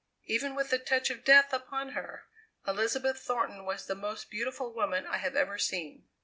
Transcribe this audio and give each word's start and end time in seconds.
Even 0.25 0.55
with 0.55 0.71
the 0.71 0.79
touch 0.79 1.11
of 1.11 1.23
death 1.23 1.53
upon 1.53 1.89
her, 1.89 2.23
Elizabeth 2.67 3.19
Thornton 3.19 3.65
was 3.65 3.85
the 3.85 3.93
most 3.93 4.31
beautiful 4.31 4.73
woman 4.73 5.05
I 5.05 5.17
have 5.17 5.35
ever 5.35 5.59
seen. 5.59 6.07